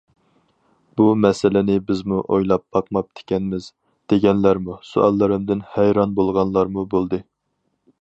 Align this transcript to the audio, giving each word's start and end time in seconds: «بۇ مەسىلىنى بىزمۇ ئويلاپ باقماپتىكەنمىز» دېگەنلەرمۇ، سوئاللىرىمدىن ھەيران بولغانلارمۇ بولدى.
«بۇ 1.01 1.05
مەسىلىنى 1.25 1.75
بىزمۇ 1.89 2.23
ئويلاپ 2.37 2.65
باقماپتىكەنمىز» 2.77 3.69
دېگەنلەرمۇ، 4.15 4.81
سوئاللىرىمدىن 4.91 5.65
ھەيران 5.79 6.21
بولغانلارمۇ 6.23 6.91
بولدى. 6.97 7.27